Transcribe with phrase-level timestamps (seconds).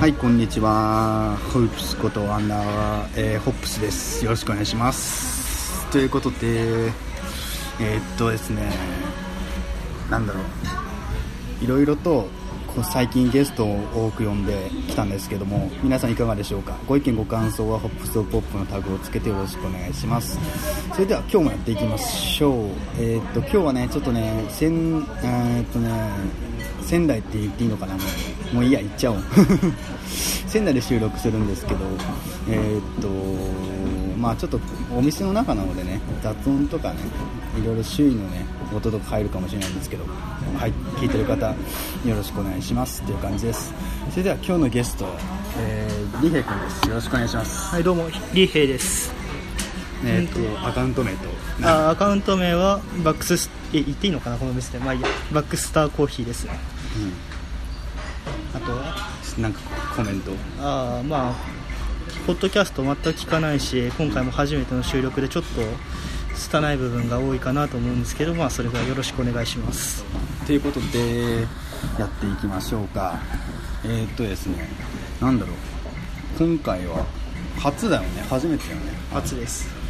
[0.00, 1.38] はいこんにちは。
[1.52, 4.24] ホイップスことアンダー、えー、ホップスです。
[4.24, 5.88] よろしくお願いします。
[5.90, 6.92] ということで
[7.80, 8.70] えー、っとですね
[10.10, 11.64] なんだろう。
[11.64, 12.26] いろいろと
[12.82, 16.76] 最近ゲストを多く呼んできたんですけども皆さんいかがでしょうか？
[16.88, 20.36] ご意見ご感想はホップスポップのタグをつけてよろしくお願いします。
[20.92, 22.68] それでは今日もやっていきましょう。
[22.98, 26.10] えー、っと今日はねちょっとねせんえー、っとね
[26.84, 28.00] 仙台って言っていいのかなも
[28.52, 28.54] う。
[28.56, 29.18] もういいや行っちゃおう。
[30.46, 31.80] 仙台で収録するんですけど
[32.48, 33.08] えー、っと
[34.20, 34.60] まあちょっと
[34.96, 36.96] お店の中なのでね雑音とかね
[37.60, 40.04] いろいろ周囲のね音とか入るかもしれないんですけど
[40.58, 41.54] はい聞いてる方よ
[42.14, 43.74] ろしくお願いしますっていう感じです。
[44.10, 45.06] それでは今日のゲスト、
[45.58, 46.88] えー、リヘイ君です。
[46.88, 47.74] よろしくお願いします。
[47.74, 48.08] はいどうも。
[48.32, 49.12] リヘイです。
[50.04, 51.28] えー、っとアカウント名と。
[51.62, 54.78] あアカウント名はバックスえ言っていいのかなこの店。
[54.78, 55.08] でまあいいや。
[55.32, 56.52] バックスターコーヒーですうん、
[58.54, 58.94] あとは
[59.38, 59.60] なんか
[59.96, 60.32] コメント。
[60.60, 61.34] ああまあ
[62.26, 65.60] ポッドキャスト全く聞かないし今回も初めての収録でちょっと
[66.36, 70.04] 拙い部分が多いかなと思うんですけどまあそれぐらいよろしくお願いします。
[70.46, 71.42] ということで
[71.98, 73.18] やっていきましょうか。
[73.84, 74.68] えー、っとですね
[75.20, 75.56] なんだろう。
[76.38, 77.04] 今回は
[77.58, 78.24] 初だよね。
[78.28, 78.92] 初めてだよね。
[79.12, 79.83] 初です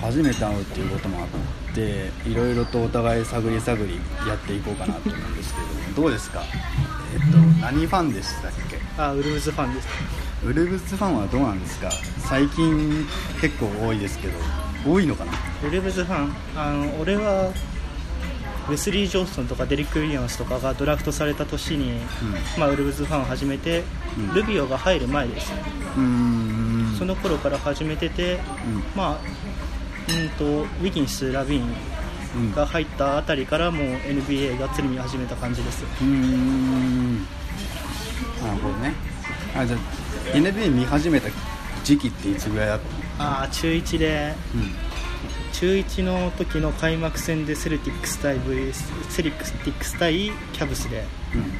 [0.00, 3.94] 初めて会うっていうこともあっていろいろとお互い探り探り
[4.28, 5.60] やっていこうかなと思うんですけ
[5.94, 6.42] どどうですか？
[7.14, 8.78] えっと何ファンでしたっけ？
[8.98, 9.88] あウルブズファンです
[10.44, 11.90] ウルブズファンはどうなんですか？
[12.18, 13.06] 最近
[13.40, 14.34] 結構多いですけど
[14.86, 15.32] 多いのかな？
[15.66, 16.32] ウルブズファン？
[16.56, 17.52] あの俺は
[18.68, 22.00] ウェスリー・ジョンソンとかデリック・ウィリアムスとかがドラフトされた年に、
[22.58, 23.84] まあ、ウルブズファンを始めて、
[24.18, 24.34] うん。
[24.34, 25.52] ルビオが入る前です。
[25.52, 25.62] ね
[25.96, 26.96] うーん。
[26.98, 28.40] その頃から始めてて、うん。
[28.96, 29.18] まあ
[30.08, 31.62] うんとウィギンス、ラビー
[32.36, 32.42] うん。
[32.50, 35.84] ンが入ったあたりからもう NBA がっつり見始めた感じです。
[35.84, 37.16] うーん。
[37.22, 37.24] な
[38.54, 38.92] るほどね。
[39.56, 41.28] あじゃあ NBA 見始めた
[41.84, 42.80] 時期っていつぐらいだっ
[43.18, 43.24] た？
[43.24, 44.34] ああ中1で。
[44.54, 44.62] の
[45.52, 48.70] 中1の時の開幕戦でセルティックス対 V
[49.08, 51.04] セリックスティックス対キャブスで。
[51.34, 51.40] うん。
[51.40, 51.52] うん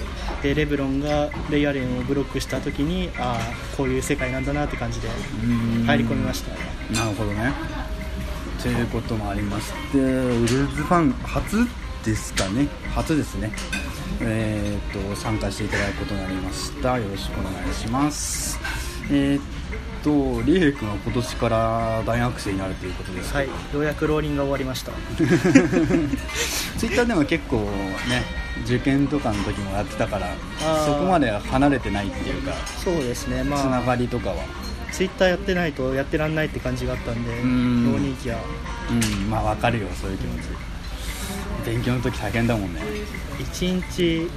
[0.42, 5.08] でレブロンがレイアレンをブロックした時にああこういう世界なんだなって感じで
[5.86, 6.50] 入り込みました。
[6.92, 7.52] なるほどね
[8.62, 11.66] ということもありましてウルーズファン初
[12.04, 12.68] ですかね。
[12.94, 13.50] 初ですね。
[14.20, 16.98] えー、っと参加していただくことになりました。
[16.98, 18.58] よろしくお願いします。
[19.10, 19.42] えー、っ
[20.02, 23.46] とリヘイ君は今年から大学生になるということですはい。
[23.46, 24.92] ようやくローリングが終わりました。
[26.78, 27.56] ツイッターでも結構
[28.08, 28.22] ね
[28.64, 30.86] 受験とかの時もやってたからー。
[30.86, 32.52] そこまで離れてないっていうか
[32.84, 33.42] そうですね。
[33.42, 34.36] つなまあがりとかは？
[34.92, 37.92] ツイッターやってないとやってらんないって感じがあったんでん。
[37.92, 38.38] 浪人期は。
[38.90, 39.30] うん。
[39.30, 40.46] まあわかるよそういう気持ち。
[41.64, 42.80] 勉強の時大変だもんね。
[43.38, 44.28] 1日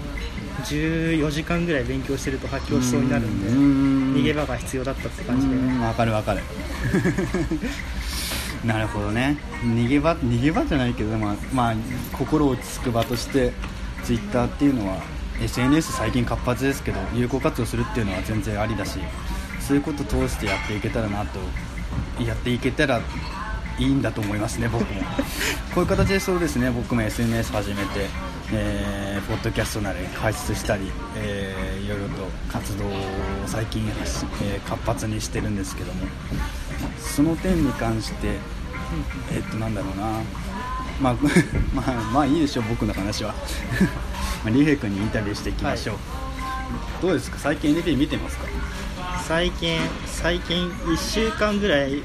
[0.64, 4.14] 14時間ぐらい勉強してると発狂しそうになるんでうん。
[4.16, 5.56] 逃げ場が必要だったって感じで。
[5.56, 5.82] うん。
[5.82, 6.42] わかるわかる。
[8.66, 9.38] なるほどね。
[9.64, 11.76] 逃げ場逃げ場じゃないけど、まあまあ、
[12.12, 13.54] 心落ち着く場として
[14.04, 14.98] ツイッターっていうのは
[15.42, 19.00] SNS 最近活発ですけど有効活用するっていうのは全然ありだし
[19.70, 21.40] そういうこと通してやっていけたらなと
[22.24, 23.00] やっていけたら
[23.78, 25.02] いいんだと思いますね僕も。
[25.76, 28.10] こういう形でそうですね僕も SNS 始めて、
[28.52, 32.92] えーポッドキャストなり開設したり、えーいろいろと活動を
[33.46, 33.88] 最近、
[34.42, 36.00] えー活発にしてるんですけども
[37.00, 38.38] その点に関して
[39.32, 40.04] えっとなんだろうな。
[41.00, 41.16] まあ
[41.76, 43.36] まあまあいいでしょう僕の話は。
[44.44, 45.98] まあリヘイ君にインタビューしていきましょう、
[47.04, 47.38] どうですか？
[47.40, 48.48] 最近 NBA 見てますか？
[49.28, 52.04] 最近最近1週間ぐらい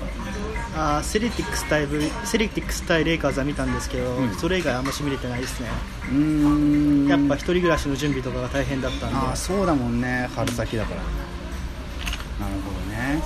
[0.76, 4.34] あーセレティックス対ブセレティックス対レイカーズは見たんですけど、うん。
[4.34, 5.68] それ以外あんまし見れてないですね。
[6.10, 7.08] うーん。
[7.08, 9.16] やっぱ一人暮らしの準備とかが大変だったんで。
[9.16, 10.28] ああそうだもんね。
[10.34, 11.00] 春先だから。
[11.00, 13.22] なるほどね。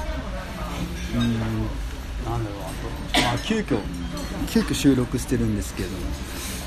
[1.15, 1.39] うーん。
[2.31, 2.61] なんだろう。
[3.15, 3.79] あとまあ急遽
[4.49, 5.95] 急遽収録してるんですけれど。
[5.97, 6.03] も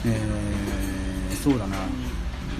[0.05, 1.77] えー、そうだな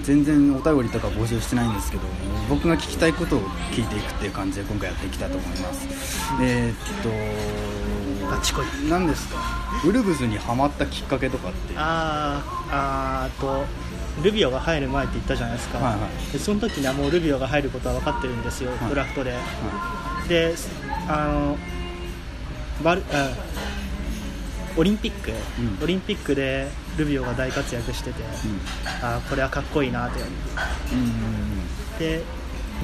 [0.04, 2.04] 全然お便りとか募集してないんですけど
[2.50, 3.42] 僕が聞きたいことを
[3.72, 5.88] 聞いていくっていう感じで今回やっていきたいと思います。
[6.42, 8.66] えー、っとあっちこい。
[8.90, 9.38] 何ですか？
[9.86, 11.74] ウルブズにハマったきっかけとかって？
[11.76, 13.66] あーあーと
[14.24, 16.32] ルビオが入る前って言ったじゃないですか、はいはい。
[16.32, 18.90] でその時にはもうルビオが入ることは分かってるんですよ、はい。
[18.90, 19.36] ドラフトで、
[20.28, 20.54] で
[21.08, 21.58] あの
[22.84, 23.30] バルあ
[24.78, 25.84] オリンピック、うん。
[25.84, 28.24] オリンピックでルビオが大活躍してて、
[29.02, 32.00] あーこれはかっこいいなってうんうんうん。
[32.00, 32.24] で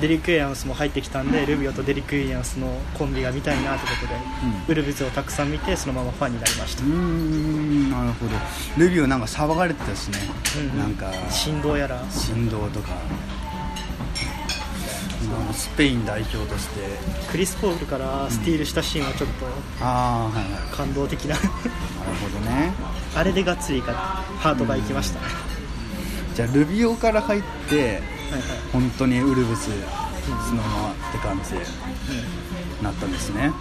[0.01, 2.68] デリック・ウィリアムスも入ってきたんでルビオとデリック・ウィリアムスの
[3.00, 4.72] コンビが見たいなってことで、うん。
[4.72, 6.84] ウルブズをたくさん見てそのままファンになりました。
[6.84, 8.31] うーんなるほど。
[8.78, 10.19] ルビオなんか騒がれてたしね、
[10.57, 10.78] うんうん。
[10.78, 11.12] なんか。
[11.31, 12.00] 振動やら。
[12.12, 12.90] 振動とか。
[12.92, 12.98] あ
[15.27, 16.81] のスペイン代表として。
[17.31, 19.45] クリス・ポールからスティールしたシーンはちょっと
[19.81, 20.75] ああはいはい。
[20.75, 21.35] 感動的な。
[21.35, 21.47] なる
[22.21, 22.71] ほどね。
[23.15, 23.94] あれでがっつりか
[24.39, 25.19] ハートがいきました。
[25.19, 25.25] ね、
[26.35, 28.01] じゃあルビオから入ってはいはい。
[28.71, 29.69] 本当にウルブス
[30.50, 32.83] そのままって感じでうん。
[32.83, 33.41] なったんですね。
[33.41, 33.53] はいはい。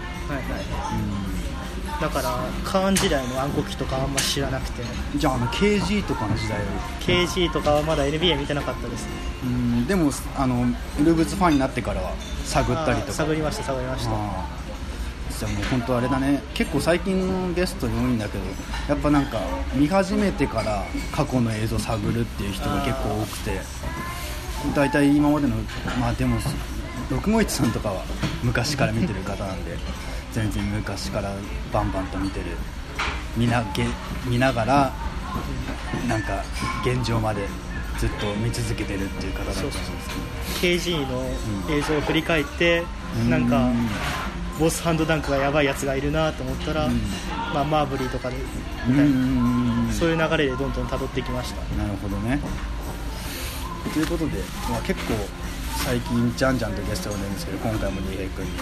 [2.01, 4.83] だからカーン時代の暗黒期とかあんま知らなくて。
[5.17, 6.59] じゃああの KG とかの時代
[7.01, 9.11] KG とかはまだ NBA 見てなかったですね。
[9.45, 10.65] うんでもあの
[11.01, 12.13] ウルブスファンになってからは
[12.45, 13.13] 探ったりとか。
[13.13, 14.11] 探りました探りました。
[14.11, 16.43] じゃあもう本当あれだね。
[16.55, 18.45] 結構最近のゲストに多いんだけど
[18.89, 19.39] やっぱなんか
[19.75, 23.61] 見始めてから過去の映像探るっていう人が結構多くて
[24.75, 25.57] 大体今までの
[26.01, 26.39] まあでも
[27.11, 28.03] 651さんとかは
[28.43, 29.77] 昔から見てる方なんで
[30.33, 31.35] 全然昔から
[31.73, 32.47] バンバンと見てる。
[33.37, 33.85] 見なげ
[34.25, 34.93] 見ながら
[36.09, 36.43] なんか
[36.83, 37.47] 現状まで
[37.99, 39.91] ずっと見続けてるっていう方だと思うんです
[40.61, 41.23] けど KG の
[41.71, 42.83] 映像を振り返って、
[43.29, 43.71] なんか
[44.59, 46.95] ボスハンドダンクがやばいやつがいるなと思ったら、うん。
[47.53, 48.37] まあ、マーブリーとかで、
[48.89, 48.95] うん。
[48.95, 49.93] うんうんうん。
[49.93, 51.61] そういう流れでどんどん辿ってきました。
[51.77, 52.41] なるほどね。
[53.93, 54.39] ということで、
[54.71, 55.15] まあ、結構
[55.85, 58.57] 最近じゃんじゃんとゲスト呼んでるんですけど今回もリーヘイ君にい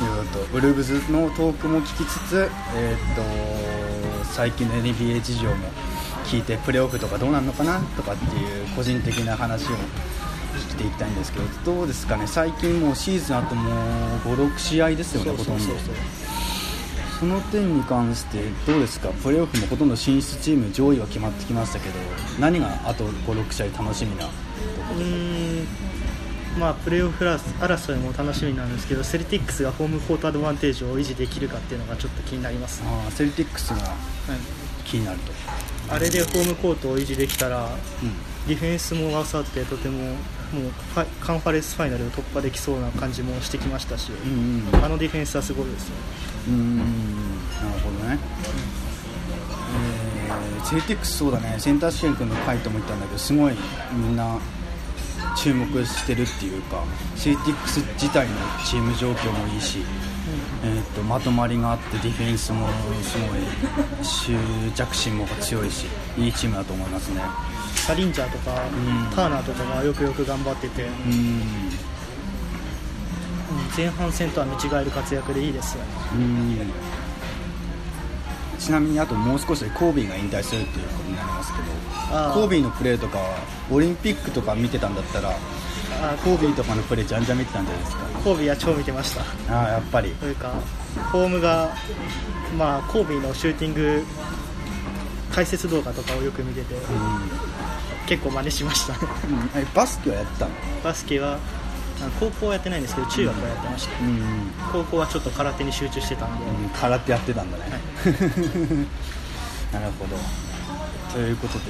[0.00, 5.54] ろいろとウルブズのトークも聞きつつ、えー、と最近の NBA 事情も
[6.30, 12.26] 聞いてプレーオフとかどうなるのかなとかっていう個人的な話を聞いていきたいんですけどどうですかね？
[12.26, 13.74] 最近もうシーズンあともう
[14.36, 15.64] 56試合ですよねほとんど。
[17.18, 19.08] その点に関してどうですか？
[19.08, 21.94] プレーオフもほとんど進出チーム上位は決まってきましたけど
[22.38, 24.34] 何があと56試合楽しみなとこ
[24.96, 25.66] うーん。
[26.58, 33.76] まあプレーオフ争いも楽しみなんですけどセルティックスがホームコートアドバンテージを維持できるかっていうのがちょっと気になります、あーセルティックスが。
[33.76, 33.88] はい
[34.90, 35.32] 気になると、
[35.94, 37.68] あれでホームコートを維持できたらう
[38.46, 40.16] ディフェンスも合わさってとてももう
[41.20, 44.84] カンファレンスファイナルを突破できそうな感じもしてきましたし、んうんうん。
[44.84, 45.94] あのディフェンスはすごいですよ。
[46.48, 48.18] うーんなるほどね、
[49.74, 51.56] えーセルティックスそうだね。
[51.58, 53.54] センター試験君の回とも言ったんだけどすごい
[53.92, 54.38] みんな
[55.36, 56.82] 注目してるっていうか
[57.16, 58.34] セルティックス自体の
[58.66, 59.78] チーム状況もいいし、
[60.64, 62.66] えー、とまとまりがあってディフェンスも
[63.02, 64.32] すごい執
[64.74, 67.20] 着心も強いしいいチームだと思いますね。
[67.74, 69.10] サリンジャーとか、ん。
[69.14, 71.42] ターナーとかがよくよく頑張ってて、うん。
[73.76, 75.84] 前半戦とは見違える活躍でいいですよ。
[75.84, 76.58] ねうん。
[78.58, 81.64] ちなみにあともう少しでコービーが引退するっていうことになりますけど
[82.34, 83.38] コービーのプレーとかは
[83.70, 85.30] オリンピックとか見てたんだったら
[86.00, 88.02] あコービーとかのプレーじゃんじゃん見てたんじゃないですか？
[88.24, 89.22] コービーは超見てました。
[89.54, 90.10] ああやっぱり。
[90.12, 90.52] というか
[91.10, 91.74] フォームが、
[92.58, 94.04] まあ、コービーのシューティング
[95.32, 96.78] 解説動画とかをよく見ててう
[98.06, 98.94] 結構真似しました。
[98.94, 99.00] うん、
[99.62, 100.50] えバスケはやってたの？
[100.82, 101.38] バスケはあ
[102.20, 107.64] 高校はやってないんですけど中学はやってました、うん、高校はちょっと空手に集中してたんで、うん、空手やってたんだね、
[109.72, 110.16] なるほど。
[111.12, 111.64] ということで、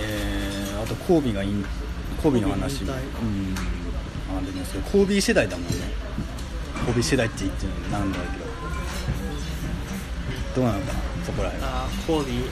[0.00, 1.64] えーあとコービーがいん
[2.22, 2.88] コービーの話うん。
[2.88, 5.72] あるんですけどコービー世代だもんね。
[6.86, 8.44] コービー世代って言ってなんだけど。
[10.54, 12.32] どうなのかなそこらへんあーコービ。
[12.32, 12.44] ー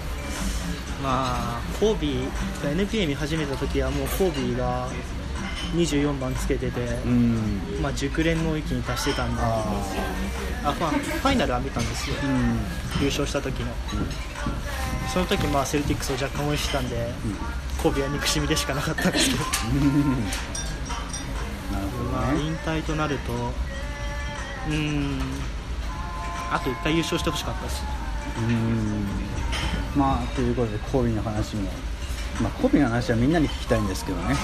[1.03, 2.25] まあコービー
[2.65, 4.89] が NBA 見始めた時はもうコービーが
[5.75, 7.61] 24番つけてて、うん。
[7.81, 9.41] まあ、熟練の域に達してたんで。
[9.41, 9.63] あ、
[10.65, 12.17] あまあ、ファイナルは見たんですよ。
[13.01, 13.73] 優勝した時の、
[15.13, 19.45] その時まあセルティックスを若干応援してたんで、コービーは憎しみでしかなかったんですけど、
[21.73, 23.33] なるほまあ、どね引退となると
[24.69, 25.21] うーん。
[26.53, 27.83] あと1回優勝してほしかったです。
[28.39, 29.07] うん。
[29.97, 31.71] まあということでコービーの話も。
[32.41, 34.35] まあコービーの話はみんなに聞きたいんですけどね。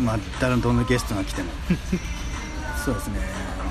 [0.00, 1.50] まあ誰どんなゲストが来ても。
[2.84, 3.20] そうですね。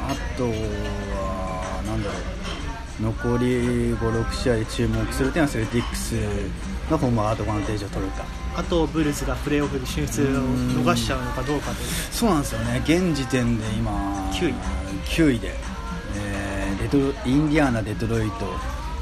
[0.10, 2.38] あとはなんだろう。
[3.00, 6.14] 残り56試合で注目する点はセルティックス
[6.90, 8.24] がホームアドバンテージを取るか
[8.58, 10.26] あとブルーズがプレーオフで進出を
[10.84, 11.90] 逃しちゃうのかどうかという。
[12.12, 13.92] そうなんですよね現時点で今
[14.34, 14.54] 9位。
[15.06, 15.56] 9位で、
[16.16, 18.54] えーデトロインディアーナ、デトロイト、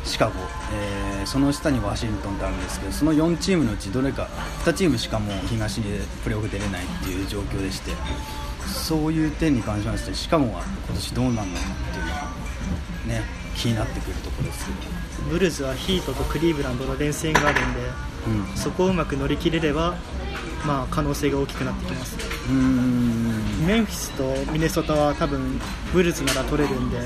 [0.04, 0.34] シカゴ、
[0.74, 4.28] えーその下にワシントンってあるんですけどその4チームのうちどれか
[4.64, 7.92] 2チームしかもう東でプレーオフ出れないっていう状況でして
[8.68, 12.22] そういう点に関しましてシカゴは今年どうなるのかっていうのは、
[13.08, 13.24] ね、
[13.56, 14.68] 気になってくるところです。
[15.30, 17.80] ブルーズはヒートとクリーブランドの連戦があるんで
[18.28, 18.58] うん。
[18.58, 19.96] そこをうまく乗り切れれば、
[20.66, 22.16] まあ、可能性が大きくなってきます。
[22.16, 23.66] うーん。
[23.66, 25.60] メンフィスとミネソタは多分
[25.94, 27.02] ブルーズなら取れるんでん。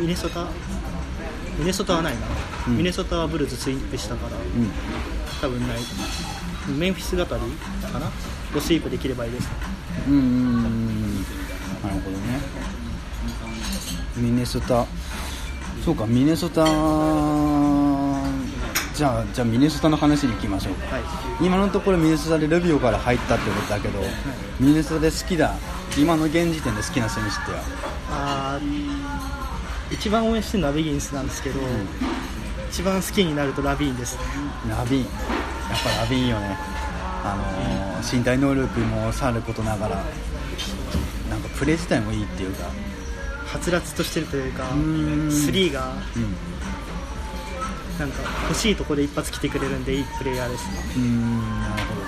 [0.00, 0.48] ミネソタ？
[1.58, 2.20] ミネソタはないな、
[2.68, 2.78] うん。
[2.78, 4.62] ミネソタはブルーズスイープしたからうん。
[4.62, 4.70] うん
[5.40, 5.78] 多分ない。
[6.78, 7.36] メンフィス語りか
[7.98, 8.06] な？
[8.56, 9.48] をスイープできればいいです。
[10.08, 11.16] うん
[11.82, 12.40] なるほどね
[14.16, 14.86] ミネソタ。
[15.84, 16.64] そうかミネソタ。
[18.94, 20.96] じゃあじゃあミネソタの話に行きましょうか。
[20.96, 21.04] はい。
[21.40, 24.00] 今のところミネソタでルビオから入ったってことだけど、
[24.58, 25.54] ミネソタで好きだ。
[25.98, 27.62] 今の現時点で好きな選手っては？
[28.10, 31.60] あー一番応援してるのはビギンスなんですけど、
[32.70, 34.18] 一番好きになるとラビーンです。
[34.68, 35.00] ラビン。
[35.02, 35.10] やっ
[35.84, 36.56] ぱラビンよね。
[37.22, 39.96] あのー身体能力もさることながら
[41.28, 42.66] なんかプレー自体もいいっていうか
[43.46, 45.30] はつらつとしてるというかん。
[45.30, 46.34] スリーがうん。
[47.98, 50.72] なんか欲しいところで一発来てくれるんでいいプレイヤーですね。
[50.96, 51.60] うーん。
[51.60, 52.00] なるほど。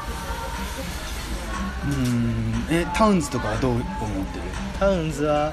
[1.86, 2.66] うーん。
[2.70, 4.44] えタウンズとかはどう思ってる？
[4.78, 5.52] タウンズは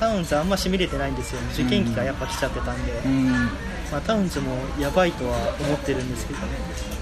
[0.00, 1.40] タウンズあんまし見れてないんですよ。
[1.52, 3.28] 受験期がやっぱ来ちゃってたんで、うん。
[3.90, 6.40] まあ、タウンズもやばいとは思ってるんですけど、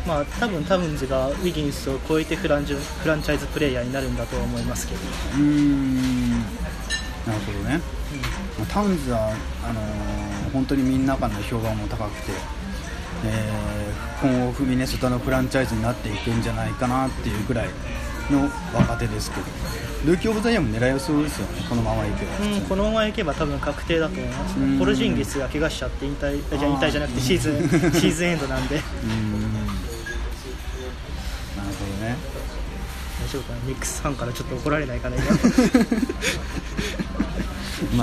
[0.07, 6.31] まあ、多分タウンズがウィギンスを超えてフランジュフランチャイズプレイヤーになるんだとは思いますけど、うーん。
[7.27, 8.06] なるほどね、まあ
[8.73, 9.33] タウンズは
[9.65, 12.33] あのー本当にみんなからの評判も高くて、
[13.25, 13.77] えー
[14.23, 17.69] 今後ミネソタのフランチャイズになっていくんじゃないかなっていうぐらい
[18.31, 19.47] の若手ですけど
[20.07, 24.79] ルーキー・オブ・ザ・イヤーも狙いそうですよねこのままいけば、うん、このままいけば多分確定だと思います、うん。
[24.79, 28.77] ポルジンギスが怪我しちゃって引退あじゃあ引退じゃなくてシーズン シーズンエンドなんで。
[28.77, 28.87] なる
[31.69, 32.17] ほどね。
[33.27, 33.59] 大丈夫かな？
[33.67, 35.23] ミックスファンからちょっと怒られないかなま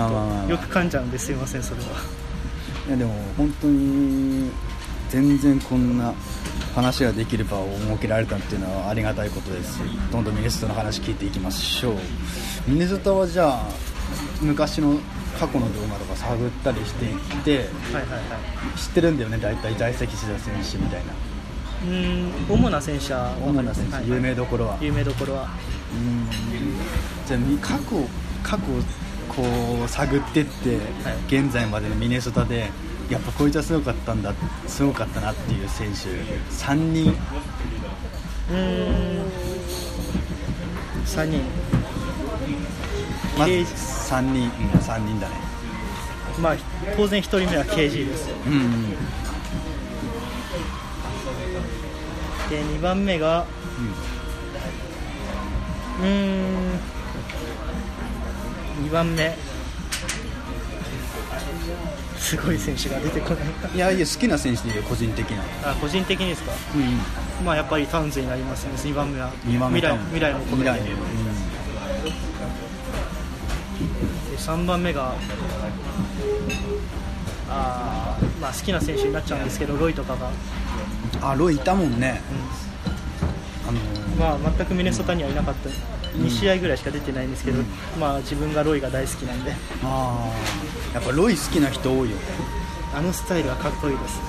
[0.02, 1.88] あまあまあ、まあ、よく噛んじゃうんですいませんそれは。
[2.88, 4.52] いやでも本当に
[5.10, 6.14] 全然こんな
[6.76, 9.78] 話ができる場を設けられたっていうのはありがたいことです。
[9.78, 9.80] し
[10.12, 11.96] どんどんミネソタの話聞いていきましょう。
[12.68, 13.68] ミネソタはじゃあ
[14.42, 14.98] 昔の
[15.40, 18.18] 過去の動画とか探ったりしていってはいはいは
[18.76, 18.78] い。
[18.78, 19.76] 知ってるんだよね大体。
[19.76, 21.14] 在籍してた選手みたいな。
[21.86, 24.78] うん主な選手は主な選手、はい有名どころは。
[24.82, 25.50] 有名どころは。
[25.94, 26.28] うん。
[27.28, 28.08] じゃあみ過去
[28.42, 28.64] 過去
[29.36, 29.44] こ
[29.86, 31.18] う探ってって、はい。
[31.28, 32.70] 現在までのミネソタで
[33.10, 34.34] やっぱこいつはすごかったんだ
[34.68, 36.10] すごかったなっていう選手
[36.54, 37.12] 3人。
[38.52, 39.26] うーん。
[41.06, 41.42] 3人。
[43.38, 44.50] まず KG 3人、うん、
[44.80, 45.36] 3人だね。
[46.40, 46.56] まあ
[46.96, 48.36] 当然1人目は KG ですよ。
[48.48, 48.90] うんうん。
[52.50, 53.46] で2番目が
[56.00, 56.80] うーん
[58.84, 59.36] 2番目。
[62.18, 63.36] すごい選手が出てこな
[63.72, 63.76] い。
[63.76, 65.44] いやいや好きな選手でいいよ個人的な。
[65.72, 66.52] あ個人的にですか？
[66.76, 66.78] う
[67.42, 69.32] んまあやっぱりタウンズになりますね2番目は。
[69.46, 71.04] 2番目未来未来も込めて未来も
[74.32, 75.14] で3番目が
[77.50, 80.34] あーまあ好きな選手になっちゃうんですけどロイとかが、うん
[81.26, 82.20] あロイいたもんね。
[83.68, 84.40] あのー。
[84.42, 85.70] まあ全くミネソタにはいなかった
[86.18, 87.66] 2試合ぐらいしか出てないんですけど、うん。
[88.00, 89.54] まあ自分がロイが大好きなんで。
[89.84, 90.96] あー。
[90.96, 92.22] やっぱロイ好きな人多いよね。
[92.96, 94.20] あのスタイルはかっこいいです。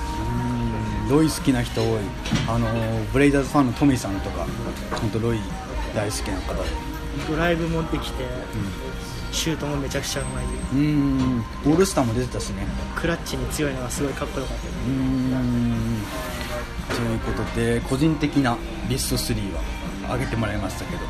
[1.05, 1.09] うん。
[1.09, 1.99] ロイ好きな人多い。
[2.47, 4.47] あのーブレイザーズファンのトミーさんとか
[4.99, 5.39] 本当ロイ
[5.93, 6.69] 大好きな方で。
[7.29, 8.25] ドライブもできて
[9.31, 10.45] シュートもめちゃくちゃうまい。
[10.73, 12.65] うんオールスターも出てたしね。
[12.95, 14.63] クラッチに強いのがすごいかっこよかった。
[14.87, 16.01] うん
[16.89, 18.57] ということで個人的な
[18.89, 19.61] ベスト3は
[20.13, 21.01] 上げてもらいましたけど、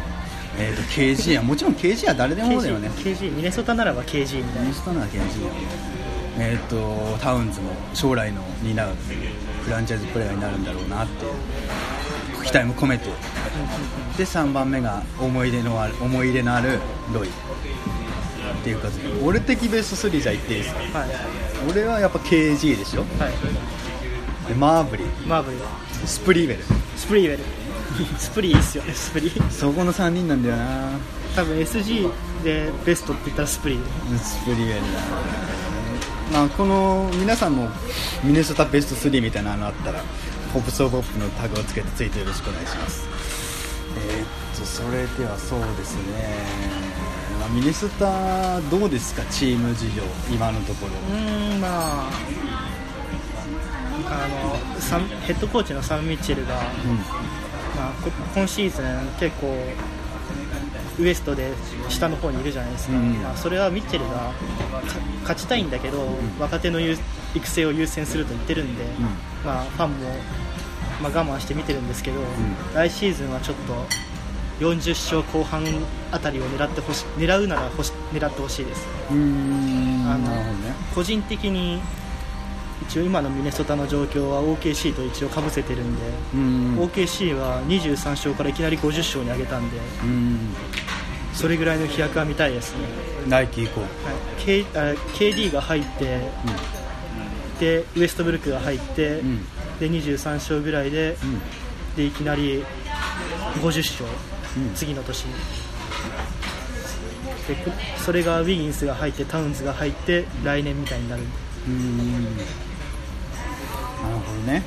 [0.57, 2.89] えー、と KG はもちろん KG は誰でもだよね。
[2.89, 5.59] KG, KG ミネソタならば KG みたいなミスターなら KG だよね。
[6.37, 8.95] えっ、とタウンズも将来の担う
[9.63, 13.05] フランチャイズプレーヤーになるんだろうなっていう期待も込めて。
[14.17, 16.79] で3番目が思い出のある思い入れのある
[17.13, 17.27] ロイ。
[17.27, 17.31] っ
[18.63, 18.99] ていう感じ。
[18.99, 20.99] で俺的ベスト3じゃ言っていいですか？
[20.99, 21.09] はい。
[21.69, 23.01] 俺はやっぱ KG でしょ？
[23.01, 24.47] はい。
[24.47, 25.57] でマーブリーマーブリー
[26.05, 26.59] スプリーウェル。
[26.95, 27.43] スプリーウェル
[28.17, 29.49] スプリーいいっすよねスプリー。
[29.51, 30.89] そこの3人なんだよな。
[31.35, 32.09] 多分 SG
[32.43, 34.17] でベストって言ったらスプリー。
[34.17, 37.69] スプリーウェルだな、まあ、この皆さんも
[38.23, 40.01] ミネソタベスト3みたいなのあったら
[40.53, 43.07] ポップソーポップのタグをつけてツイートよろしくお願いします。
[43.97, 44.27] えーっ
[44.59, 46.37] とそれではそうですね、
[47.39, 49.23] まあ、ミネソタどうですか？
[49.29, 50.01] チーム事情
[50.33, 50.93] 今のところ。
[50.93, 52.09] うーんまあ
[54.07, 56.65] あのサンヘッドコーチのサム・ミッチェルが、うん
[57.75, 58.85] まあ、こ今シーズン
[59.19, 59.47] 結構
[60.99, 61.51] ウエストで
[61.89, 63.21] 下の方にいるじゃないですか、うん。
[63.21, 64.31] まあ、それはミッチェルがか
[65.21, 66.07] 勝ちたいんだけど、
[66.39, 66.97] 若手の優
[67.35, 68.85] 育成を優先すると言ってるんで、
[69.45, 69.97] まあ、ファンも、
[71.01, 72.21] まあ、我慢して見てるんですけど、
[72.73, 73.73] 来シーズンはちょっと
[74.59, 75.63] 40勝後半
[76.11, 78.87] あたりを狙ってほし狙うならほし狙ってほしいです。
[79.11, 80.09] うーん。
[80.09, 80.73] あのなるほどね。
[80.93, 81.81] 個人的に
[82.81, 86.01] 一応今のミネソタの状況は OKC と一応かぶせてるんで、
[86.33, 86.77] うん。
[86.79, 90.39] OKC は23勝からいきなり50勝に上げたんで、うん。
[91.33, 92.85] それぐらいの飛躍は見たいですね、
[93.27, 93.89] 来季以降、はい。
[94.45, 96.21] K、あ KD が入って、
[97.59, 99.45] でウエストブルックが入って、うん。
[99.79, 101.95] で23勝ぐらいで,、うん。
[101.95, 102.63] でいきなり
[103.61, 104.05] 50勝、
[104.57, 104.73] うん。
[104.75, 105.33] 次の年に。
[107.47, 111.23] でこそれがウィギンスが入ってタウンズが入って来年みたいになる。
[111.67, 112.64] うーん
[114.05, 114.63] なるほどね。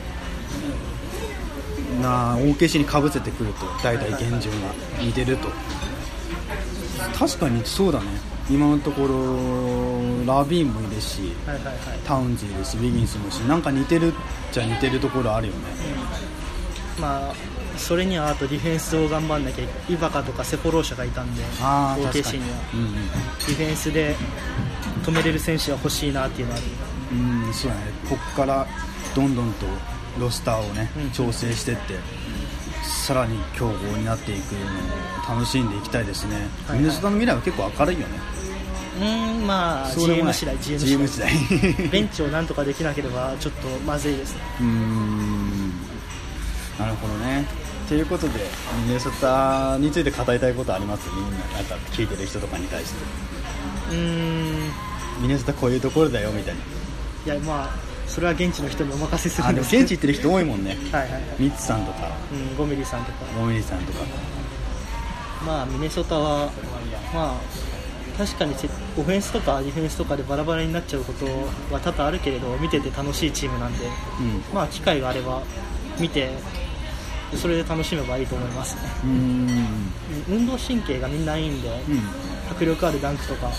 [2.02, 4.56] なあ OKC にかぶせてくると大体現状が
[5.00, 5.48] 似てると。
[7.18, 8.06] 確かにそうだね。
[8.50, 11.76] 今のところラビーンもいるしはいはいはい。
[12.04, 14.12] タウンズいるしウィギンスもいるしなんか似てるっ
[14.52, 15.60] ちゃ似てるところあるよね。
[17.00, 17.34] まあ
[17.76, 22.50] それにはあとディフェンスを頑張んなきゃイバカとかセポローシャがいたんでああ確か OKC にに。
[22.50, 22.94] はうんうん。
[22.94, 24.16] ディフェンスで
[25.04, 26.66] 止めれる選手が欲しいなっていうのはある。
[27.12, 27.82] うんそうだね。
[28.08, 28.66] ここから
[29.14, 29.66] どんどんと
[30.18, 31.10] ロスターをね、うん。
[31.10, 31.94] 調整してって
[33.06, 36.78] さらに強豪になっていくのを楽しんでいきたいですね、はいはい。
[36.80, 38.18] ミネソタの未来は結構明るいよね。
[38.98, 40.34] うーんまあ GM い。
[40.34, 41.32] 次第 GM 次第。
[41.90, 44.40] ベンチをなんとかできなければちょっとまずいですね。
[44.60, 45.70] うーん。
[46.78, 47.44] なるほどね。
[47.88, 48.34] ということで
[48.86, 51.08] ミネソタについて語りたいことあります？
[51.08, 52.96] みんななんか聞いてる人とかに対して。
[53.90, 54.72] うーん。
[55.22, 56.54] ミネソタこういうところだよみたい
[57.26, 57.32] な。
[57.34, 59.76] いやまあそれは現地の人にお任せするんです。
[59.76, 60.76] 現地行ってる人多いもんね。
[60.90, 62.10] はいはいはい、ミッツさんとか。
[62.32, 63.18] うん、5ミリさんとか。
[63.38, 64.00] モミリさんとか。
[65.46, 66.50] まあミネソタは
[67.14, 67.34] まあ
[68.16, 71.26] 確かにせオフェンスとかディフェンスとかでバラバラになっちゃうこと
[71.72, 74.42] は多々あるけれど見てて楽しいチームなんでうん。
[74.52, 75.42] まあ機会があれば
[76.00, 76.30] 見て
[77.36, 78.82] それで楽しめばいいと思いますね。
[80.28, 82.00] 運動神経がみんないいんで、うん。
[82.50, 83.50] 迫力あるダンクとか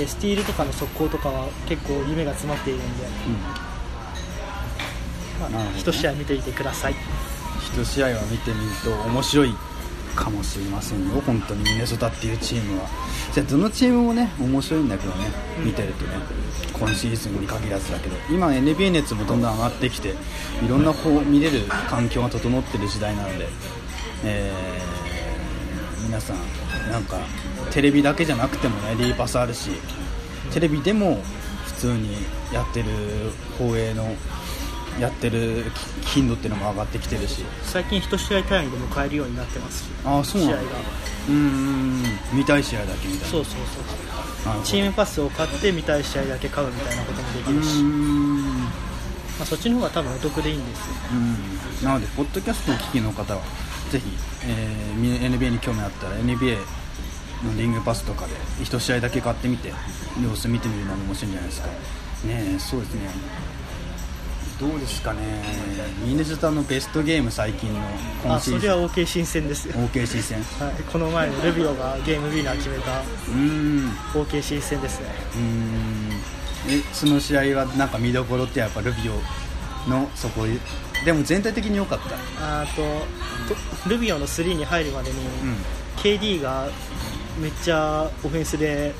[0.00, 3.04] でスティールとかの速攻とかは結構夢が詰まっているんで、
[5.38, 5.78] まあなるほどね。
[5.78, 6.94] 一試合見ていてください。
[7.74, 9.54] 一試合は見てみると面白い
[10.16, 11.20] かもしれませんよ。
[11.20, 12.88] 本当にミネソタっていうチームは。
[13.34, 15.26] じゃあどのチームもね面白いんだけどね
[15.62, 16.12] 見てるとね。
[16.72, 18.16] 今シーズンに限らずだけど。
[18.30, 20.14] 今 NBA 熱もどんどん上がってきて
[20.64, 23.48] いろんな方見れる環境が整ってる時代なので、
[24.24, 25.00] えー
[26.06, 26.36] 皆さん
[26.90, 27.18] なんか
[27.70, 29.70] テレビだけじゃなくてもねリーパスあるし
[30.52, 31.22] テレビでも
[31.66, 32.16] 普通に
[32.52, 32.88] やってる
[33.58, 34.14] 放映の
[34.98, 35.64] やってる
[36.02, 37.44] 頻度っていうのも上がってきてるし。
[37.62, 39.90] 最近一試合単位でも買えるようになってますし。
[40.04, 40.56] ああそうなんだ。
[41.28, 42.02] うーん。
[42.32, 43.22] 見たい試合だけみたい。
[43.22, 50.84] なそうそうそうチームパスを買って見たい試合だけ買うみたいなこともできるし、まあ、そっちの方が多分お得でいいんですよ。
[51.12, 51.84] うん。
[51.84, 53.42] なのでポッドキャストを聞きの方は
[53.90, 54.06] ぜひ、
[54.44, 56.56] えーみ NBA に興味あったら NBA
[57.44, 59.72] のリングパスとかで一試合だけ買ってみて
[60.22, 61.68] 様子見てみるのも面白いんじゃないですか。
[61.68, 61.74] ね
[62.28, 63.00] えそうですね。
[64.60, 65.20] どうですかね。
[66.04, 67.80] ミネソタのベストゲーム最近の
[68.22, 68.56] 今シーズン。
[68.56, 69.66] あそれは OK 新戦です。
[69.66, 73.90] よ、OKC 戦はい、この前のルビオがゲームウィナー決めたうーん。
[74.12, 75.06] OK 新戦ですね。
[75.34, 76.10] うーん。
[76.68, 79.14] えその試合はなんか見どころってやっぱルビオ
[79.88, 80.46] のそこ
[81.04, 82.62] でも全体的に良かった。
[82.62, 82.82] あと
[83.82, 85.56] とルビオの3に入るまでに、うん。
[85.96, 86.68] KD が
[87.40, 88.94] めっちゃオフェンスで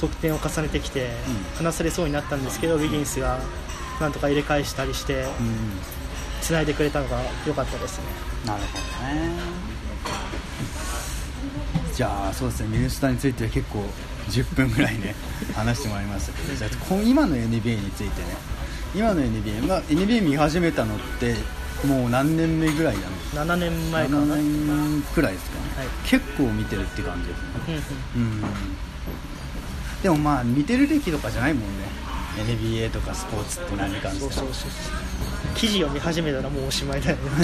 [0.00, 1.10] 得点を重ねてきて、
[1.56, 3.38] 離されそうになったんですけどウィギンスが
[4.00, 5.28] なんとか入れ返したりしてうん。
[6.40, 8.04] つないでくれたのが良かったですね。
[8.44, 8.82] なるほど
[9.14, 9.30] ね。
[11.94, 12.68] じゃあそうですね。
[12.68, 13.84] ミネソタについては結構
[14.28, 15.14] 10分ぐらいね
[15.54, 16.32] 話してもらいました。
[16.32, 18.28] けどじゃあこ今の NBA についてね
[18.94, 21.34] 今の NBA、まあ、NBA 見始めたのって
[21.86, 22.96] もう何年目ぐらい
[23.34, 24.36] なの？7年前かな、うんうん7
[25.00, 25.86] 年くらいですかね、はい。
[26.04, 27.46] 結構見てるって感じですね。
[28.16, 28.42] うん
[30.02, 31.84] でもまあ見てる歴とかじゃないもんね。
[32.36, 34.70] NBA とかスポーツって何かにしてもそうそうそう
[35.54, 37.22] 記事を見始めたらもうおしまいだよね。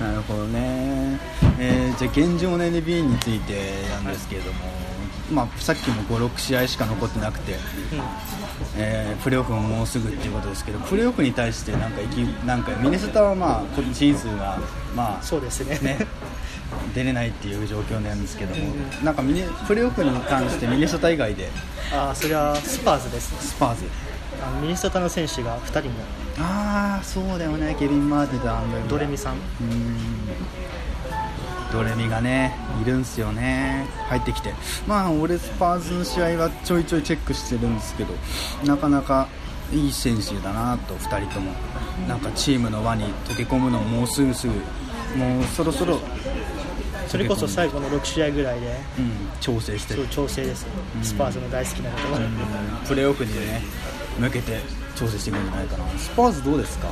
[0.00, 1.18] なるほどね、
[1.60, 4.64] えーじゃあ現状の NBA についてなんですけれども、
[5.32, 7.58] まあ、さっきも56試合しか残ってなくて、うん。
[8.76, 14.58] えープレーオフももうすぐっていうことですけどプレーオフに対してなんかいきなんかミネソタはまあ今シーズンは
[14.96, 15.78] まあそうですね。
[15.80, 16.06] ね
[16.94, 18.62] 出れないっていう状況なんですけども、
[19.04, 21.50] なんかミネプレーオフに関してミネソタ以外で
[21.92, 23.32] ああそれはスパーズです。
[23.32, 23.84] ねスパーズ。
[24.42, 25.94] あのミネソタの選手が2人も。
[26.38, 27.76] ああそうだよね。
[27.78, 29.18] ケビン・マーティンとアンドレミ。
[29.18, 29.34] さん。
[29.34, 30.22] うーん
[31.72, 33.86] ドレミがねいるんすよね。
[34.08, 34.52] 入ってきて。
[34.86, 38.12] まあ俺スパーズの試合はちょいちょいチェックしてるんですけど
[38.66, 39.28] なかなか
[39.72, 41.52] いい選手だなと2人とも。
[42.08, 44.52] なんかチームの輪に溶け込むのももうすぐすぐ
[45.16, 46.00] もうそろそろ、
[47.06, 49.94] それこそ最後の6試合ぐらいでうん、調整して。
[49.94, 50.62] るそう調整です。
[50.62, 50.68] よ
[51.02, 52.20] スパーズの大好きなことは、
[52.88, 53.62] プレーオフにね
[54.18, 54.60] 向けて
[54.96, 55.86] 調整していくんじゃないかな。
[55.98, 56.88] スパーズどうですか？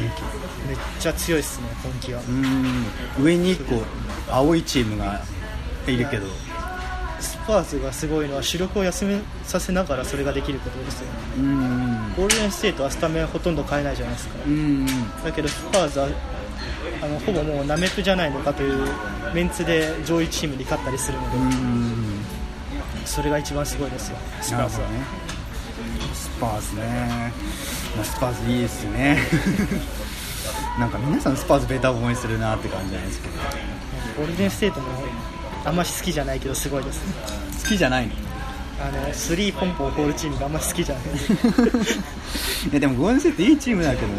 [0.00, 2.20] めっちゃ強いですね本気は。
[2.28, 3.24] うん。
[3.24, 3.82] 上に1個
[4.32, 5.20] 青いチームが
[5.86, 6.26] いるけど。
[7.20, 11.06] スパーズがすごいのは主力を休めさせながらそれができることですよ
[11.38, 14.34] うんゴールデンステートはスタメンほとんど変えないじゃないですか。
[14.46, 14.86] うん
[15.24, 16.08] だけどスパーズは
[17.02, 18.88] あのほぼもうナメプじゃないのかという
[19.34, 21.86] メンツで上位チームに勝ったりするので、うん
[23.04, 24.88] それが一番すごいですよスパーズは。
[24.88, 24.98] ね。
[25.28, 25.35] ス
[26.40, 27.32] パーズね、
[27.96, 29.18] まあ、スパーズいいですね。
[30.78, 33.34] なんか皆さんスパーズベタ褒めするなって感じじゃないですけど。
[34.18, 34.86] ゴールデンステートも
[35.64, 37.00] あんまり好きじゃないけどすごいです。
[37.62, 38.12] 好きじゃないの？
[38.78, 41.04] あのスリーポンポン放るチームがあんまり好きじゃない。
[42.70, 44.14] いやでもゴールデンステートいいチームだけどね、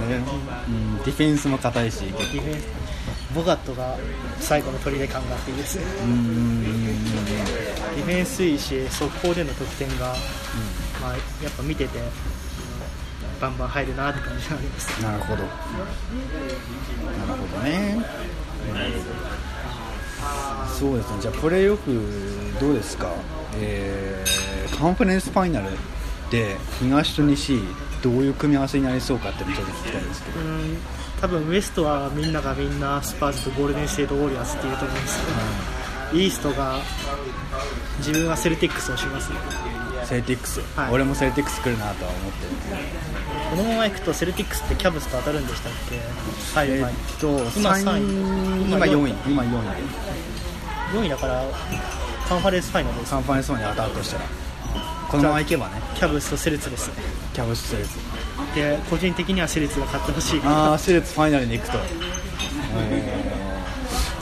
[0.68, 2.00] うん、ディフェンスも硬いし。
[2.00, 2.88] ディフェンス。
[3.36, 3.96] ボガットが
[4.40, 10.16] 最後の砦感があっていいですうんディフェンスいいし速攻での得点が、
[11.02, 12.00] まあ、やっぱ見てて
[13.40, 15.02] バンバン入るなって感じがあります。
[15.04, 15.44] なるほど。
[15.44, 15.50] なる
[17.34, 18.04] ほどね。
[20.78, 21.22] そうですね。
[21.22, 23.12] じゃあプレーオフどうですか？
[23.60, 25.70] えー、カンファレンスファイナル
[26.32, 27.60] で東と西
[28.02, 30.40] どういう組み合わせになりそうかってちょっと聞きたいんですけど。
[30.40, 30.78] うん
[31.20, 35.32] 多分ウエストはみんながみんなスパーズとゴールデンステートウォリアーズっていうと思うんですけど、
[36.14, 36.80] イーストが
[38.00, 39.30] 自分はセルティックスをします
[40.06, 40.94] セルティックス、はい。
[40.94, 42.52] 俺もセルティックス来るなとは思ってる。
[43.50, 46.00] このままいくとセルティックスってキャブスと当たるんでしたっけ？
[46.56, 47.28] 入る前にえっと
[47.60, 49.12] 今三三位今4位。
[49.28, 49.54] 今4位。
[50.94, 51.44] 4位だから
[52.30, 53.12] カンファレンスファイナルです。
[53.12, 54.24] カンファレンスファイナル当たるとしたら。
[55.10, 55.82] このままいけばね。
[55.96, 56.88] キャブスとセルツです。
[56.90, 56.94] ね
[57.34, 57.98] キャブスセルツ。
[58.56, 60.42] で個人的にはセルツが勝ってほしい。
[60.46, 61.78] ああセルツファイナルに行くと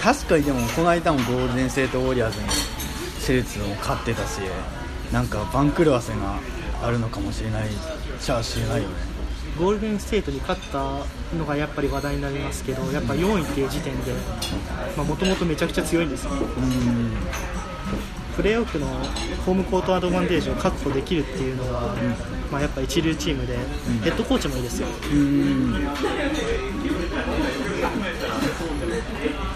[0.05, 2.47] 確かにでもこの間もゴールデンステートウォリアーズに
[3.17, 4.39] セルツも勝ってたし
[5.11, 6.37] なんか番狂わせが
[6.83, 7.69] あるのかもしれない
[8.21, 8.95] じゃあ知れないよね。
[9.57, 10.99] ゴールデンステートに勝った
[11.35, 14.13] のがやっぱり話題になりますけどやっぱ4位っていう時点で
[14.95, 16.33] もともとめちゃくちゃ強いんですよ。
[16.33, 17.13] うん
[18.35, 18.85] プレーオフの
[19.45, 21.95] ホームコートアドバンテージを確保できるっていうのが、
[22.51, 23.57] まあ、やっぱ一流チームで、
[24.03, 24.87] ヘッドコーチもいいですよ。
[25.13, 25.87] うん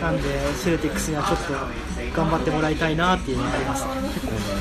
[0.02, 1.54] なんでセルティックスにはちょっと
[2.16, 3.92] 頑張ってもらいたいなっていうのがありますね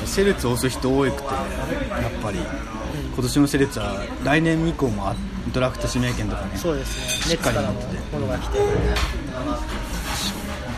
[0.05, 5.13] セルツ押す人多くてやっぱり今年のセルツは来年以降も
[5.53, 8.59] ドラフト指名権とかねそうですねしっかりネッツからも持っててものが来て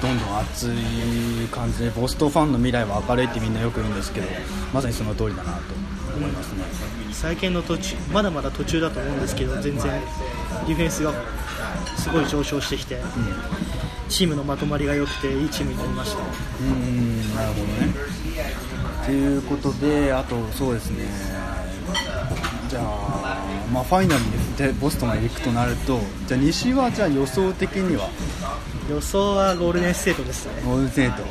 [0.01, 4.27] どんどん熱い感じでボストンファンの未来は明るいってみんなよく言うんですけど
[4.73, 5.73] まさにその通りだなと
[6.15, 6.63] 思いますね
[7.11, 10.01] 最近の途中まだまだ途中だと思うんですけど全然
[10.67, 11.13] ディフェンスが
[11.97, 13.01] すごい上昇してきて、うん
[14.11, 16.19] チームのまとまりが良くていいチームになりました。
[16.19, 17.93] うんなるほどね。
[19.05, 21.05] ということであとそうですね。
[22.69, 28.09] じゃあ、まあ、ファイナルにでボストンが行くとなるとじゃあ西はじゃあ予想的には？
[28.89, 30.61] 予想はゴールデンステートですね。
[30.65, 31.23] ゴールデンステート。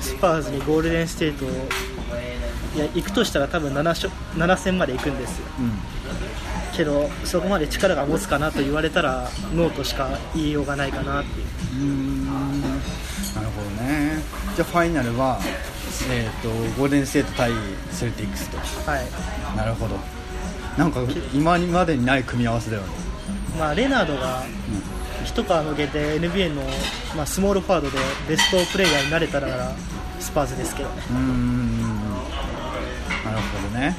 [0.00, 5.46] スパーズにゴールデンステートをいや行くとしたら多分 7, 勝7戦まで行くんですよ。
[5.58, 5.72] うん。
[6.76, 11.46] けどそこまで力が持つかなと言われたらノーとしか言いようがないかなっていう。
[11.76, 12.25] う
[14.56, 15.38] じゃあファイナルは、
[16.10, 17.52] えー、とゴールデンステート対
[17.90, 18.56] セルティックスと。
[18.90, 19.06] はい。
[19.54, 19.96] なるほど。
[20.78, 21.00] なんか
[21.34, 22.88] 今までにない組み合わせだよね。
[23.58, 24.44] まあ、レナードが
[25.24, 26.62] 一皮抜けて NBA の、
[27.14, 29.74] まあ、スモールフォワードでベストプレイヤーになれたら
[30.20, 31.02] スパーズですけどね。
[31.10, 33.94] うーんなるほどね。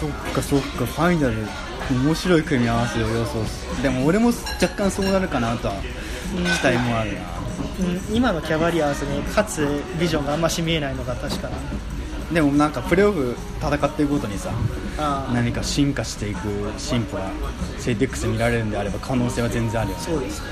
[0.00, 0.86] そっかそっか。
[0.86, 1.46] ファイナル
[1.90, 3.82] 面白い組み合わせを予想す。
[3.82, 5.74] でも俺も若干そうなるかなとは
[6.32, 7.47] 期待もあるな
[7.80, 11.56] うん今のキャバリアーズに勝つビジョンがあんまし見えないのが確かな。
[12.32, 14.50] でもなんかプレーオフ戦っていくごとにさ
[15.32, 16.40] 何か進化していく
[16.76, 17.30] 進歩が
[17.78, 20.02] セイテックス見られるんであれば可能性は全然あるよね。
[20.02, 20.42] そうです。
[20.42, 20.48] ね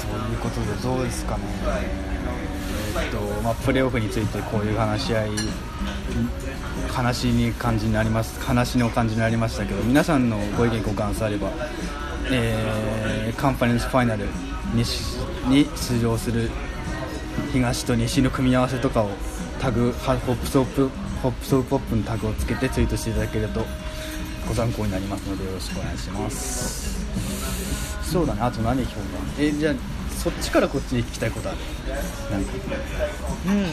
[0.00, 1.42] ということでどうですかね。
[3.02, 5.30] えっとまあ、プレーオフについてこういう話し合い
[6.92, 11.50] 話に感じになります話の感じになりましたけど皆さんのご意見ご感想あれば、
[12.30, 14.26] えーカンファレンスファイナル
[14.74, 14.82] に
[15.48, 16.50] に出場する
[17.52, 19.10] 東と西の組み合わせとかを
[19.60, 20.90] タグホップソープ
[21.22, 23.64] ホップソープポップのタグをつけてツイートしていただけると
[24.48, 27.00] ご参考になりますのでよろしくお願いします。
[28.02, 29.74] そうだねあと何聞こうかえじゃあ
[30.16, 31.58] そっちからこっちに聞きたいことある？
[32.30, 32.52] なんか。
[33.46, 33.66] うん。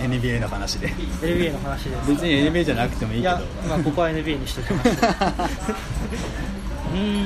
[0.00, 0.88] NBA の話で。
[0.88, 2.08] NBA の話です。
[2.10, 3.34] 別に NBA じゃなくてもいいけど。
[3.36, 5.12] いや、まあ、ここは NBA にしておきましたう。
[6.94, 7.24] ーん。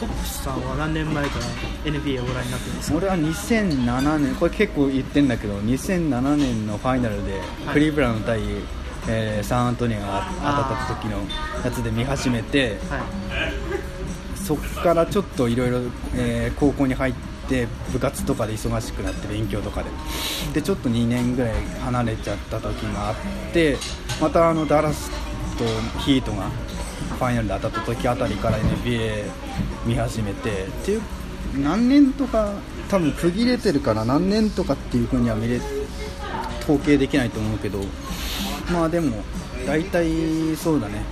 [0.00, 1.44] ホップスさんは何年前から
[1.92, 2.96] NBA をご覧になってるんですか？
[2.98, 7.32] 俺は2007年これ結構言ってんだけど2007年のファイナルで
[7.64, 7.74] はい。
[7.74, 8.40] クリーブランド対
[9.08, 11.18] えーサンアントニオが当たった時の
[11.64, 13.02] やつで見始めてはい。
[14.44, 15.78] そっからちょっといろいろ
[16.16, 17.33] えー高校に入って
[17.92, 19.90] 部活とかで忙しくなって勉強とかで。
[20.52, 21.54] でちょっと2年ぐらい
[21.84, 23.14] 離れちゃった時があっ
[23.52, 23.76] て
[24.20, 25.10] またあのダラス
[25.56, 25.64] と
[26.00, 26.48] ヒートが
[27.18, 29.24] ファイナルで当たった時あたりから NBA
[29.86, 31.02] 見始めてっていう
[31.62, 32.52] 何年とか
[32.88, 35.60] 多分区切れてるから何年とかっていう風には見れ
[36.62, 37.80] 統計できないと思うけど
[38.72, 39.22] まあでも
[39.66, 41.02] 大体そうだね。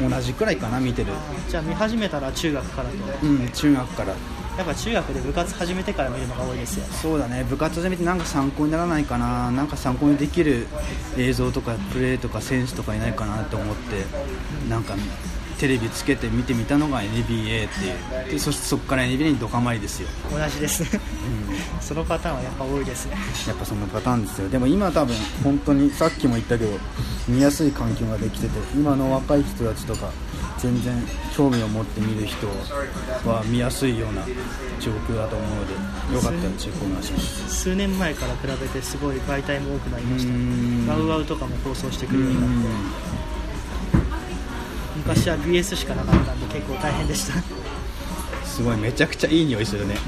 [0.00, 1.12] 同じくらいかな見てる。
[1.48, 2.94] じゃあ見始めたら中学からと。
[3.22, 4.14] うん中学から
[4.56, 6.86] やっぱ中学で部活始めてから見るのが多いですよ。
[6.86, 7.44] そうだね。
[7.44, 9.50] 部活始めてなんか参考にならないかな。
[9.50, 10.66] なんか参考にできる
[11.18, 14.04] 映像とかプレーとか選手とかいないかなと思って
[14.70, 14.94] なんか
[15.58, 18.32] テレビつけて見てみたのが NBA っていう。
[18.32, 20.82] でそしてそこから NBA にドカまりですよ、同じです。
[20.84, 21.00] ね
[21.74, 23.16] うん、そのパターンはやっぱ多いですね。
[23.46, 24.48] やっぱそのパターンですよ。
[24.48, 25.14] でも今多分
[25.44, 26.78] 本当にさっきも言ったけど
[27.28, 30.10] 見やすい環境ができてて今の若い人たちとか
[30.58, 30.94] 全然
[31.36, 32.46] 興味を持って見る人
[33.28, 34.24] は見やすいような
[34.80, 35.74] 状況だと思うので
[36.14, 37.54] よかったらチェックお願いします。
[37.62, 40.26] 数年前から比べてすごい媒体も多くなりまし
[40.86, 40.92] た。
[40.92, 42.60] ワウワウとかも放送してくうるようになってん
[44.96, 47.34] 昔は BS しかなかったんで結構大変でした。
[48.46, 49.96] すごいめちゃくちゃいい匂いするね。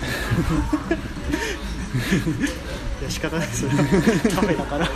[3.00, 3.70] いや仕方ないですよ。
[3.70, 4.88] カフェだから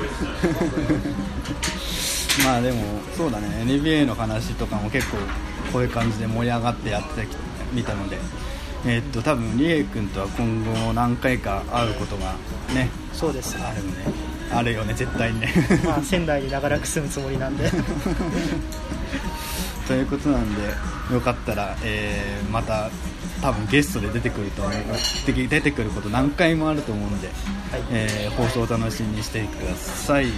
[2.44, 2.82] まあでも
[3.16, 3.48] そうだね。
[3.66, 5.18] NBA の話とかも結構
[5.72, 7.36] こういう感じで盛り上がってやってき
[7.72, 8.18] みたので。
[8.84, 12.34] えーっと多分リエイ君とは今後何回か会うことが
[12.74, 14.32] ねそうですあるのね。
[14.52, 15.52] あるよね絶対にね。
[15.84, 17.70] まあ仙台に長らく住むつもりなんで。
[19.86, 20.62] ということなんで
[21.12, 22.90] よかったら、えーまた
[23.40, 24.74] 多分ゲストで出てくると思う。
[25.26, 27.30] で出てくること何回もあると思うんで、
[27.90, 30.32] えー放送を楽しみにしてください、えー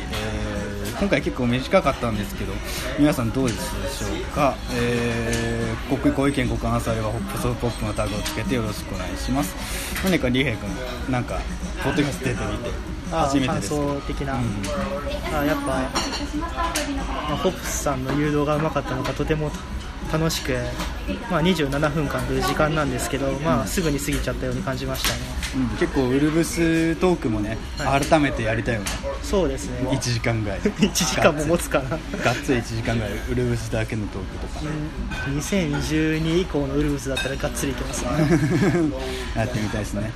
[0.98, 2.52] 今回結構短かったんですけど
[2.98, 9.54] 皆さんどうでしょうか、えーごご意見ご感想あればホップソポップのタグをつけてよろしくお願いします。
[10.04, 10.70] 何かリーヘイ君
[11.12, 11.40] なんか
[11.82, 12.70] ポッドキャスト出てみて
[13.10, 14.40] 初めてです想的な、うん。
[15.36, 15.76] あやっぱ、ま
[17.34, 19.50] あ、ホップスさんの誘導がうまかったのかとても
[20.14, 20.52] 楽しく、
[21.28, 25.64] まあ、27分間という時間なんですけど、まあ、すぐに過ぎちゃったように感じましたね。
[25.70, 25.76] うん。
[25.76, 28.86] 結構ウルブストークもね、は改めてやりたいよね。
[29.22, 29.88] そうですね。
[29.90, 30.60] 1時間ぐらい。
[30.60, 31.90] 1時間も持つかな。
[31.90, 31.98] がっ
[32.44, 33.12] つり1時間ぐらい。
[33.28, 34.60] ウルブスだけのトークとか。
[35.26, 35.38] うん。
[35.38, 38.10] 2012以降のウルブスだったらがっつりいけますね。
[39.34, 40.12] やってみたいですね。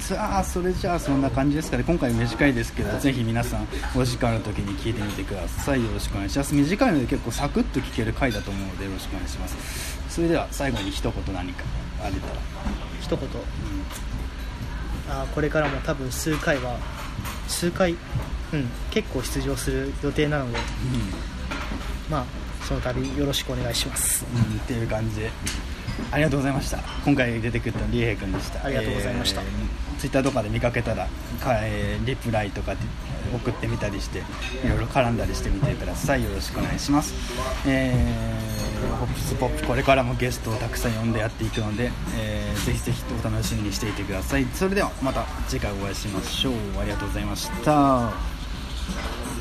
[0.00, 1.84] さあそれじゃあそんな感じですかね。
[1.86, 5.84] 今回短いですけどぜひ皆さんお時間ある時に聞いてみてください。
[5.84, 6.54] よろしくお願いします。
[6.54, 9.41] 短いので結構サクッと聞ける回だと思うのでよろしくお願いします
[10.08, 11.64] それでは最後に一言何か
[12.02, 12.32] あれたら、
[13.00, 13.28] 一言。
[15.08, 16.78] あこれからも多分数回は
[17.48, 17.94] 数回、う
[18.56, 20.58] ん、結構出場する予定なので
[22.08, 22.24] まあ
[22.64, 24.24] その度よろしくお願いします。
[24.24, 25.30] うん、うん、っていう感じで。
[26.10, 26.78] ありがとうございました。
[27.04, 28.64] 今回出てくれたのはリエヘイ君でした。
[28.64, 29.42] ありがとうございました。
[29.98, 31.06] ツイッターとかで見かけたら
[31.40, 32.80] か、えーリプライとかで
[33.32, 36.24] 送ってみたりしていろいろ絡んだりしてみてください。
[36.24, 37.14] よろしくお願いします。
[37.66, 44.46] えーホップスポップこれからもゲストをたくさん呼んでやっていくので、えーぜひぜひお楽しみにしていてください。
[44.54, 46.54] それではまた次回お会いしましょう。
[46.80, 48.12] ありがとうございました。